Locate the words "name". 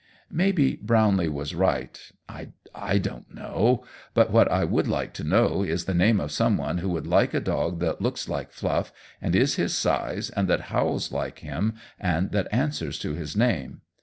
5.93-6.19, 13.35-13.81